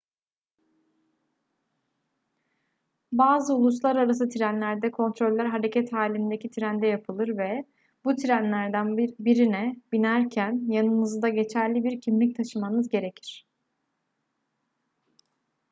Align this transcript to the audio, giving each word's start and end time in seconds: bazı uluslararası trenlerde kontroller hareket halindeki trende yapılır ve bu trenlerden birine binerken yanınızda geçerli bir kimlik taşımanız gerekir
bazı 3.11 3.55
uluslararası 3.55 4.29
trenlerde 4.29 4.91
kontroller 4.91 5.45
hareket 5.45 5.93
halindeki 5.93 6.49
trende 6.51 6.87
yapılır 6.87 7.37
ve 7.37 7.65
bu 8.05 8.15
trenlerden 8.15 8.97
birine 8.97 9.75
binerken 9.91 10.71
yanınızda 10.73 11.29
geçerli 11.29 11.83
bir 11.83 12.01
kimlik 12.01 12.37
taşımanız 12.37 12.89
gerekir 12.89 13.47